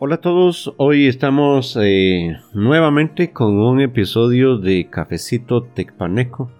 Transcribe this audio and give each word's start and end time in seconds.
Hola 0.00 0.14
a 0.14 0.20
todos, 0.20 0.72
hoy 0.76 1.08
estamos 1.08 1.76
eh, 1.82 2.36
nuevamente 2.54 3.32
con 3.32 3.58
un 3.58 3.80
episodio 3.80 4.56
de 4.56 4.88
Cafecito 4.88 5.64
Tecpaneco. 5.64 6.52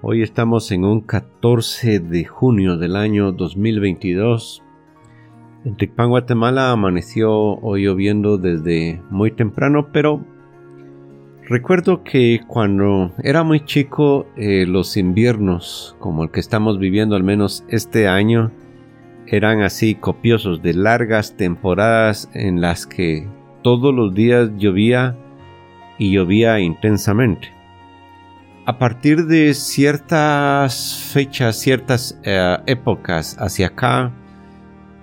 Hoy 0.00 0.22
estamos 0.22 0.70
en 0.70 0.84
un 0.84 1.00
14 1.00 1.98
de 1.98 2.24
junio 2.24 2.76
del 2.76 2.94
año 2.94 3.32
2022. 3.32 4.62
En 5.64 5.76
Tecpan, 5.76 6.10
Guatemala 6.10 6.70
amaneció 6.70 7.32
hoy 7.32 7.82
lloviendo 7.82 8.38
desde 8.38 9.02
muy 9.10 9.32
temprano, 9.32 9.88
pero 9.92 10.24
recuerdo 11.48 12.04
que 12.04 12.42
cuando 12.46 13.10
era 13.24 13.42
muy 13.42 13.64
chico 13.64 14.26
eh, 14.36 14.66
los 14.68 14.96
inviernos, 14.96 15.96
como 15.98 16.22
el 16.22 16.30
que 16.30 16.38
estamos 16.38 16.78
viviendo 16.78 17.16
al 17.16 17.24
menos 17.24 17.64
este 17.68 18.06
año, 18.06 18.52
eran 19.26 19.62
así 19.62 19.94
copiosos 19.94 20.62
de 20.62 20.74
largas 20.74 21.36
temporadas 21.36 22.30
en 22.34 22.60
las 22.60 22.86
que 22.86 23.26
todos 23.62 23.94
los 23.94 24.14
días 24.14 24.50
llovía 24.56 25.16
y 25.98 26.12
llovía 26.12 26.60
intensamente. 26.60 27.52
A 28.66 28.78
partir 28.78 29.26
de 29.26 29.52
ciertas 29.54 31.10
fechas, 31.12 31.56
ciertas 31.56 32.18
eh, 32.24 32.56
épocas 32.66 33.36
hacia 33.38 33.68
acá, 33.68 34.12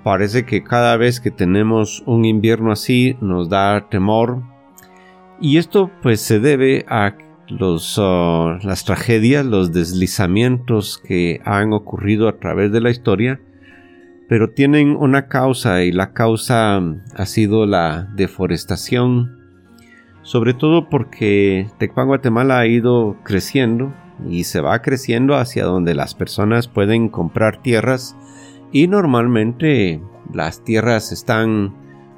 parece 0.04 0.46
que 0.46 0.64
cada 0.64 0.98
vez 0.98 1.20
que 1.20 1.32
tenemos 1.32 2.04
un 2.06 2.26
invierno 2.26 2.72
así 2.72 3.18
nos 3.22 3.50
da 3.50 3.88
temor. 3.90 4.42
Y 5.40 5.58
esto 5.58 5.92
pues 6.02 6.22
se 6.22 6.40
debe 6.40 6.86
a 6.88 7.16
los, 7.48 7.98
uh, 7.98 8.58
las 8.64 8.84
tragedias, 8.86 9.46
los 9.46 9.72
deslizamientos 9.74 10.98
que 10.98 11.42
han 11.46 11.74
ocurrido 11.74 12.28
a 12.28 12.38
través 12.38 12.72
de 12.72 12.82
la 12.82 12.90
historia 12.90 13.40
pero 14.32 14.52
tienen 14.52 14.96
una 14.96 15.28
causa 15.28 15.84
y 15.84 15.92
la 15.92 16.14
causa 16.14 16.82
ha 17.18 17.26
sido 17.26 17.66
la 17.66 18.08
deforestación, 18.16 19.38
sobre 20.22 20.54
todo 20.54 20.88
porque 20.88 21.68
Tecpan 21.80 22.08
Guatemala 22.08 22.60
ha 22.60 22.66
ido 22.66 23.18
creciendo 23.26 23.94
y 24.26 24.46
se 24.46 24.62
va 24.62 24.82
creciendo 24.82 25.36
hacia 25.36 25.66
donde 25.66 25.96
las 25.96 26.16
personas 26.16 26.70
pueden 26.70 27.10
comprar 27.10 27.62
tierras 27.62 28.16
y 28.72 28.88
normalmente 28.88 30.02
las 30.34 30.64
tierras 30.64 31.12
están 31.12 31.76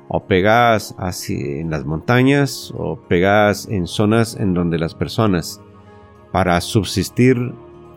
o 0.08 0.28
pegadas 0.28 0.94
hacia, 1.00 1.62
en 1.62 1.72
las 1.72 1.84
montañas 1.84 2.72
o 2.78 3.00
pegadas 3.08 3.68
en 3.68 3.88
zonas 3.88 4.38
en 4.40 4.54
donde 4.54 4.78
las 4.78 4.94
personas 4.94 5.62
para 6.32 6.62
subsistir 6.62 7.56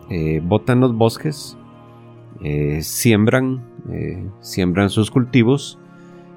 eh, 0.09 0.41
botan 0.43 0.79
los 0.79 0.95
bosques, 0.95 1.55
eh, 2.41 2.79
siembran 2.81 3.66
eh, 3.91 4.25
siembran 4.41 4.89
sus 4.89 5.11
cultivos 5.11 5.79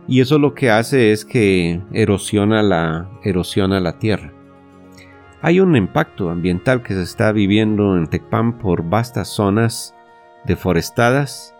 y 0.06 0.20
eso 0.20 0.38
lo 0.38 0.54
que 0.54 0.70
hace 0.70 1.12
es 1.12 1.24
que 1.24 1.80
erosiona 1.92 2.62
la, 2.62 3.08
erosiona 3.22 3.78
la 3.80 3.98
tierra. 3.98 4.32
Hay 5.42 5.60
un 5.60 5.76
impacto 5.76 6.30
ambiental 6.30 6.82
que 6.82 6.94
se 6.94 7.02
está 7.02 7.32
viviendo 7.32 7.96
en 7.96 8.08
Tecpan 8.08 8.58
por 8.58 8.82
vastas 8.82 9.28
zonas 9.28 9.94
deforestadas. 10.44 11.54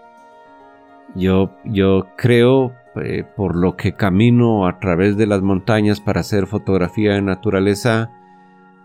Yo, 1.15 1.53
yo 1.65 2.09
creo, 2.17 2.75
eh, 2.97 3.25
por 3.37 3.57
lo 3.57 3.77
que 3.77 3.95
camino 3.95 4.67
a 4.67 4.81
través 4.81 5.17
de 5.17 5.27
las 5.27 5.43
montañas 5.43 6.01
para 6.01 6.21
hacer 6.21 6.47
fotografía 6.47 7.15
de 7.15 7.23
naturaleza, 7.23 8.11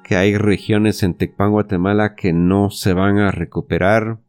que 0.04 0.16
hay 0.16 0.38
regiones 0.38 1.02
en 1.02 1.16
Tecpan, 1.16 1.52
Guatemala, 1.52 2.16
que 2.16 2.32
no 2.32 2.70
se 2.70 2.94
van 2.94 3.18
a 3.18 3.32
recuperar 3.32 4.20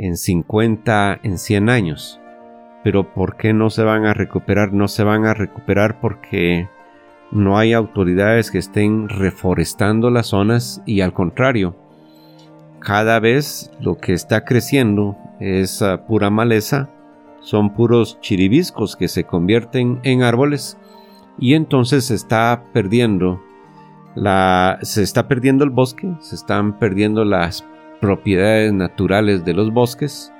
en 0.00 0.16
50, 0.16 1.20
en 1.22 1.36
100 1.36 1.68
años. 1.68 2.20
Pero 2.82 3.12
¿por 3.12 3.36
qué 3.36 3.52
no 3.52 3.68
se 3.68 3.84
van 3.84 4.06
a 4.06 4.14
recuperar? 4.14 4.72
No 4.72 4.88
se 4.88 5.04
van 5.04 5.26
a 5.26 5.34
recuperar 5.34 6.00
porque 6.00 6.68
no 7.30 7.58
hay 7.58 7.74
autoridades 7.74 8.50
que 8.50 8.58
estén 8.58 9.10
reforestando 9.10 10.10
las 10.10 10.28
zonas 10.28 10.82
y 10.86 11.02
al 11.02 11.12
contrario, 11.12 11.76
cada 12.80 13.20
vez 13.20 13.70
lo 13.78 13.98
que 13.98 14.14
está 14.14 14.46
creciendo 14.46 15.18
es 15.38 15.82
ah, 15.82 16.06
pura 16.06 16.30
maleza, 16.30 16.88
son 17.40 17.74
puros 17.74 18.18
chiribiscos 18.20 18.96
que 18.96 19.06
se 19.06 19.24
convierten 19.24 20.00
en 20.02 20.22
árboles 20.22 20.78
y 21.38 21.54
entonces 21.54 22.06
se 22.06 22.14
está 22.14 22.64
perdiendo 22.72 23.40
la 24.14 24.78
se 24.82 25.02
está 25.02 25.28
perdiendo 25.28 25.62
el 25.62 25.70
bosque, 25.70 26.12
se 26.20 26.34
están 26.34 26.78
perdiendo 26.78 27.24
las 27.24 27.64
propiedades 28.00 28.72
naturales 28.72 29.44
de 29.44 29.54
los 29.54 29.72
bosques. 29.72 30.32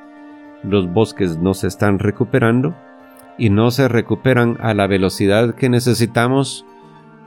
Los 0.62 0.93
bosques 0.93 1.38
no 1.38 1.54
se 1.54 1.69
están 1.69 1.98
recuperando 1.98 2.75
y 3.38 3.50
no 3.50 3.71
se 3.71 3.88
recuperan 3.88 4.56
a 4.60 4.75
la 4.75 4.87
velocidad 4.87 5.54
que 5.54 5.69
necesitamos 5.69 6.66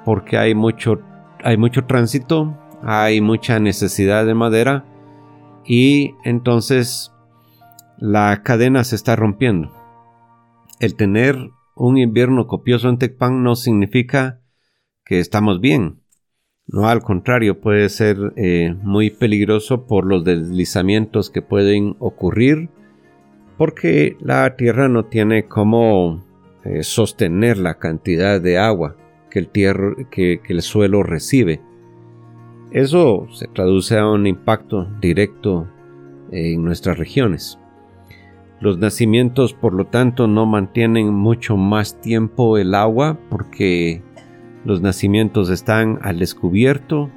porque 0.05 0.37
hay 0.37 0.53
mucho, 0.53 0.99
hay 1.43 1.57
mucho 1.57 1.85
tránsito, 1.85 2.57
hay 2.83 3.21
mucha 3.21 3.59
necesidad 3.59 4.25
de 4.25 4.35
madera 4.35 4.85
y 5.65 6.15
entonces 6.23 7.11
la 7.97 8.43
cadena 8.43 8.83
se 8.83 8.95
está 8.95 9.15
rompiendo. 9.15 9.71
El 10.79 10.95
tener 10.95 11.37
un 11.75 11.97
invierno 11.97 12.47
copioso 12.47 12.89
en 12.89 12.97
Tecpan 12.97 13.43
no 13.43 13.55
significa 13.55 14.41
que 15.05 15.19
estamos 15.19 15.59
bien. 15.61 16.02
No, 16.73 16.87
al 16.87 17.03
contrario, 17.03 17.61
puede 17.61 17.87
ser 17.87 18.17
eh, 18.35 18.75
muy 18.81 19.11
peligroso 19.11 19.85
por 19.85 20.07
los 20.07 20.23
deslizamientos 20.23 21.29
que 21.29 21.43
pueden 21.43 21.95
ocurrir, 21.99 22.71
porque 23.59 24.17
la 24.19 24.55
tierra 24.55 24.89
no 24.89 25.05
tiene 25.05 25.45
cómo 25.45 26.23
eh, 26.65 26.81
sostener 26.81 27.59
la 27.59 27.75
cantidad 27.75 28.41
de 28.41 28.57
agua 28.57 28.95
que 29.29 29.37
el, 29.37 29.49
que 30.09 30.41
el 30.49 30.61
suelo 30.63 31.03
recibe. 31.03 31.61
Eso 32.71 33.27
se 33.31 33.47
traduce 33.49 33.99
a 33.99 34.09
un 34.09 34.25
impacto 34.25 34.87
directo 34.99 35.67
en 36.31 36.65
nuestras 36.65 36.97
regiones. 36.97 37.59
Los 38.59 38.79
nacimientos, 38.79 39.53
por 39.53 39.75
lo 39.75 39.85
tanto, 39.85 40.25
no 40.25 40.47
mantienen 40.47 41.13
mucho 41.13 41.55
más 41.55 42.01
tiempo 42.01 42.57
el 42.57 42.73
agua 42.73 43.19
porque 43.29 44.01
los 44.65 44.81
nacimientos 44.81 45.49
están 45.49 45.99
al 46.01 46.19
descubierto 46.19 47.09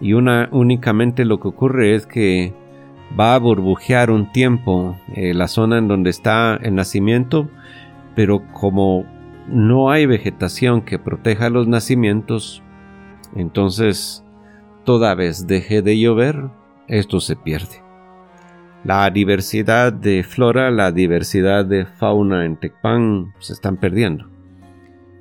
y 0.00 0.12
una, 0.12 0.48
únicamente 0.52 1.24
lo 1.24 1.40
que 1.40 1.48
ocurre 1.48 1.94
es 1.94 2.06
que 2.06 2.54
va 3.18 3.34
a 3.34 3.38
burbujear 3.38 4.10
un 4.10 4.32
tiempo 4.32 4.96
eh, 5.14 5.34
la 5.34 5.48
zona 5.48 5.78
en 5.78 5.88
donde 5.88 6.10
está 6.10 6.56
el 6.56 6.74
nacimiento, 6.74 7.48
pero 8.14 8.42
como 8.52 9.04
no 9.48 9.90
hay 9.90 10.06
vegetación 10.06 10.82
que 10.82 10.98
proteja 10.98 11.50
los 11.50 11.68
nacimientos, 11.68 12.62
entonces 13.34 14.24
toda 14.84 15.14
vez 15.14 15.46
deje 15.46 15.82
de 15.82 15.98
llover, 15.98 16.48
esto 16.88 17.20
se 17.20 17.36
pierde. 17.36 17.82
La 18.84 19.10
diversidad 19.10 19.92
de 19.92 20.22
flora, 20.22 20.70
la 20.70 20.92
diversidad 20.92 21.64
de 21.64 21.86
fauna 21.86 22.44
en 22.44 22.56
Tecpan 22.56 23.34
se 23.40 23.52
están 23.52 23.78
perdiendo. 23.78 24.35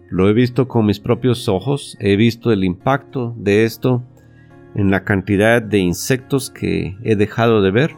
Lo 0.09 0.29
he 0.29 0.33
visto 0.33 0.67
con 0.67 0.85
mis 0.85 0.99
propios 0.99 1.49
ojos, 1.49 1.97
he 1.99 2.15
visto 2.15 2.51
el 2.51 2.63
impacto 2.63 3.33
de 3.37 3.65
esto 3.65 4.03
en 4.75 4.91
la 4.91 5.03
cantidad 5.03 5.61
de 5.61 5.79
insectos 5.79 6.51
que 6.51 6.95
he 7.03 7.15
dejado 7.15 7.61
de 7.61 7.71
ver. 7.71 7.95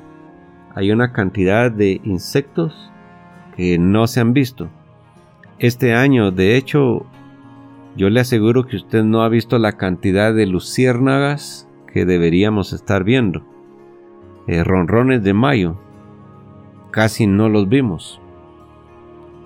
Hay 0.73 0.91
una 0.91 1.11
cantidad 1.11 1.71
de 1.71 1.99
insectos 2.03 2.91
que 3.55 3.77
no 3.77 4.07
se 4.07 4.21
han 4.21 4.33
visto. 4.33 4.69
Este 5.59 5.95
año, 5.95 6.31
de 6.31 6.55
hecho, 6.55 7.07
yo 7.97 8.09
le 8.09 8.19
aseguro 8.19 8.67
que 8.67 8.75
usted 8.75 9.03
no 9.03 9.23
ha 9.23 9.29
visto 9.29 9.57
la 9.57 9.73
cantidad 9.73 10.33
de 10.33 10.45
luciérnagas 10.45 11.67
que 11.91 12.05
deberíamos 12.05 12.71
estar 12.71 13.03
viendo. 13.03 13.43
Eh, 14.45 14.63
ronrones 14.63 15.23
de 15.23 15.33
mayo. 15.33 15.79
Casi 16.91 17.27
no 17.27 17.49
los 17.49 17.67
vimos. 17.67 18.21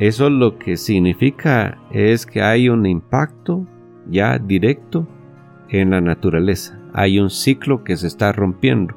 Eso 0.01 0.31
lo 0.31 0.57
que 0.57 0.77
significa 0.77 1.77
es 1.91 2.25
que 2.25 2.41
hay 2.41 2.69
un 2.69 2.87
impacto 2.87 3.67
ya 4.09 4.39
directo 4.39 5.07
en 5.69 5.91
la 5.91 6.01
naturaleza. 6.01 6.79
Hay 6.91 7.19
un 7.19 7.29
ciclo 7.29 7.83
que 7.83 7.95
se 7.95 8.07
está 8.07 8.31
rompiendo. 8.31 8.95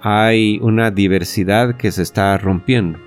Hay 0.00 0.60
una 0.62 0.92
diversidad 0.92 1.74
que 1.74 1.90
se 1.90 2.02
está 2.02 2.38
rompiendo. 2.38 3.00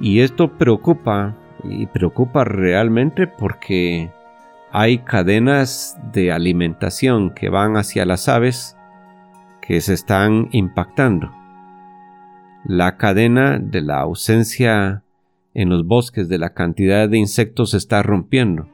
Y 0.00 0.20
esto 0.20 0.56
preocupa 0.56 1.36
y 1.64 1.84
preocupa 1.84 2.44
realmente 2.44 3.26
porque 3.26 4.10
hay 4.72 5.00
cadenas 5.00 5.98
de 6.14 6.32
alimentación 6.32 7.28
que 7.28 7.50
van 7.50 7.76
hacia 7.76 8.06
las 8.06 8.26
aves 8.30 8.74
que 9.60 9.82
se 9.82 9.92
están 9.92 10.48
impactando. 10.52 11.30
La 12.64 12.96
cadena 12.96 13.58
de 13.58 13.82
la 13.82 14.00
ausencia 14.00 15.02
en 15.56 15.70
los 15.70 15.86
bosques 15.86 16.28
de 16.28 16.36
la 16.36 16.50
cantidad 16.50 17.08
de 17.08 17.16
insectos 17.16 17.70
se 17.70 17.78
está 17.78 18.02
rompiendo. 18.02 18.68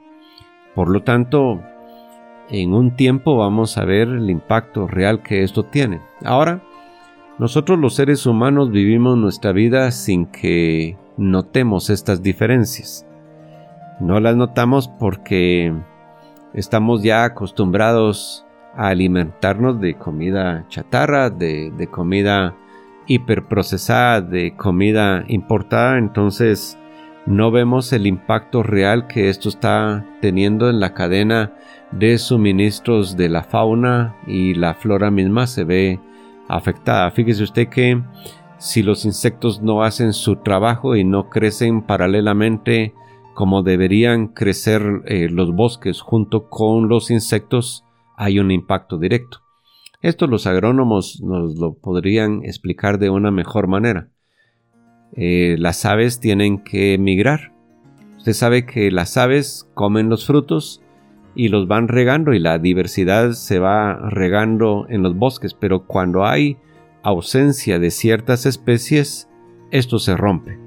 Por 0.75 0.90
lo 0.90 1.05
tanto, 1.05 1.62
en 2.50 2.75
un 2.75 2.96
tiempo 2.96 3.37
vamos 3.37 3.79
a 3.79 3.84
ver 3.84 4.08
el 4.08 4.29
impacto 4.29 4.88
real 4.88 5.23
que 5.23 5.44
esto 5.44 5.62
tiene. 5.62 6.00
Ahora, 6.25 6.61
nosotros 7.38 7.79
los 7.79 7.94
seres 7.94 8.26
humanos 8.26 8.73
vivimos 8.73 9.17
nuestra 9.17 9.52
vida 9.52 9.93
sin 9.93 10.26
que 10.26 10.99
notemos 11.17 11.88
estas 11.88 12.20
diferencias. 12.20 13.06
No 14.00 14.19
las 14.19 14.34
notamos 14.34 14.88
porque 14.88 15.73
estamos 16.52 17.05
ya 17.05 17.23
acostumbrados 17.23 18.44
a 18.75 18.88
alimentarnos 18.88 19.81
de 19.81 19.94
comida 19.94 20.67
chatarra, 20.69 21.31
de, 21.31 21.70
de 21.70 21.87
comida 21.87 22.56
hiperprocesada, 23.06 24.20
de 24.20 24.56
comida 24.56 25.25
importada, 25.28 25.99
entonces 25.99 26.78
no 27.26 27.50
vemos 27.50 27.93
el 27.93 28.06
impacto 28.06 28.62
real 28.62 29.06
que 29.06 29.28
esto 29.28 29.49
está 29.49 30.04
teniendo 30.20 30.69
en 30.69 30.81
la 30.81 30.93
cadena 30.94 31.52
de 31.93 32.19
suministros 32.19 33.16
de 33.16 33.28
la 33.28 33.43
fauna 33.43 34.16
y 34.26 34.54
la 34.54 34.75
flora 34.75 35.10
misma 35.10 35.46
se 35.46 35.64
ve 35.64 36.00
afectada. 36.49 37.10
Fíjese 37.10 37.44
usted 37.44 37.69
que 37.69 38.02
si 38.58 38.82
los 38.82 39.05
insectos 39.05 39.62
no 39.62 39.82
hacen 39.82 40.12
su 40.12 40.37
trabajo 40.37 40.96
y 40.96 41.05
no 41.05 41.28
crecen 41.28 41.82
paralelamente 41.82 42.94
como 43.34 43.62
deberían 43.62 44.28
crecer 44.28 45.02
eh, 45.06 45.28
los 45.31 45.52
bosques 45.55 46.00
junto 46.00 46.48
con 46.48 46.88
los 46.88 47.10
insectos, 47.10 47.84
hay 48.16 48.38
un 48.38 48.50
impacto 48.50 48.98
directo. 48.98 49.41
Esto 50.02 50.26
los 50.26 50.49
agrónomos 50.49 51.22
nos 51.22 51.56
lo 51.56 51.75
podrían 51.75 52.44
explicar 52.44 52.99
de 52.99 53.08
una 53.08 53.31
mejor 53.31 53.69
manera. 53.69 54.08
Eh, 55.14 55.54
las 55.60 55.84
aves 55.84 56.19
tienen 56.19 56.58
que 56.58 56.99
migrar. 56.99 57.52
Usted 58.19 58.32
sabe 58.32 58.66
que 58.66 58.90
las 58.90 59.16
aves 59.16 59.70
comen 59.75 60.08
los 60.08 60.26
frutos 60.26 60.82
y 61.37 61.49
los 61.49 61.69
van 61.69 61.87
regando 61.87 62.32
y 62.32 62.40
la 62.40 62.58
diversidad 62.58 63.31
se 63.31 63.60
va 63.60 63.94
regando 64.10 64.87
en 64.88 65.04
los 65.04 65.16
bosques, 65.16 65.54
pero 65.54 65.87
cuando 65.87 66.25
hay 66.25 66.56
ausencia 67.05 67.78
de 67.78 67.93
ciertas 67.93 68.44
especies, 68.44 69.28
esto 69.70 70.00
se 70.00 70.16
rompe. 70.16 70.58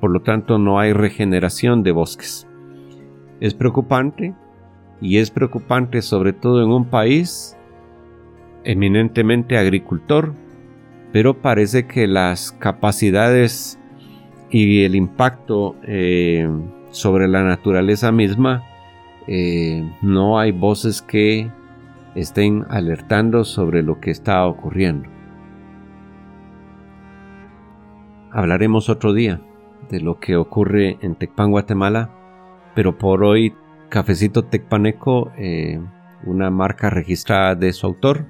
Por 0.00 0.10
lo 0.10 0.22
tanto, 0.22 0.58
no 0.58 0.80
hay 0.80 0.92
regeneración 0.92 1.84
de 1.84 1.92
bosques. 1.92 2.48
Es 3.38 3.54
preocupante 3.54 4.34
y 5.00 5.18
es 5.18 5.30
preocupante 5.30 6.02
sobre 6.02 6.32
todo 6.32 6.64
en 6.64 6.70
un 6.70 6.86
país 6.86 7.56
eminentemente 8.64 9.58
agricultor, 9.58 10.34
pero 11.12 11.40
parece 11.40 11.86
que 11.86 12.06
las 12.06 12.52
capacidades 12.52 13.78
y 14.50 14.84
el 14.84 14.94
impacto 14.94 15.76
eh, 15.82 16.48
sobre 16.90 17.28
la 17.28 17.42
naturaleza 17.42 18.12
misma, 18.12 18.64
eh, 19.26 19.88
no 20.02 20.38
hay 20.38 20.52
voces 20.52 21.02
que 21.02 21.50
estén 22.14 22.64
alertando 22.68 23.44
sobre 23.44 23.82
lo 23.82 24.00
que 24.00 24.10
está 24.10 24.44
ocurriendo. 24.46 25.08
Hablaremos 28.32 28.88
otro 28.88 29.12
día 29.12 29.40
de 29.88 30.00
lo 30.00 30.18
que 30.20 30.36
ocurre 30.36 30.98
en 31.00 31.16
Tecpan, 31.16 31.50
Guatemala, 31.50 32.10
pero 32.74 32.96
por 32.96 33.24
hoy 33.24 33.54
Cafecito 33.88 34.44
Tecpaneco, 34.44 35.32
eh, 35.36 35.80
una 36.24 36.50
marca 36.50 36.90
registrada 36.90 37.54
de 37.54 37.72
su 37.72 37.86
autor, 37.86 38.26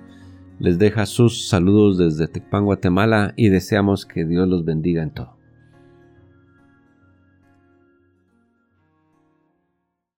les 0.61 0.79
deja 0.79 1.07
sus 1.07 1.49
saludos 1.49 1.97
desde 1.97 2.29
Tecpan, 2.29 2.67
Guatemala 2.67 3.33
y 3.35 3.49
deseamos 3.49 4.05
que 4.05 4.27
Dios 4.27 4.47
los 4.47 4.67
bendiga 4.67 5.03
en 5.03 5.11
todo. 5.11 5.40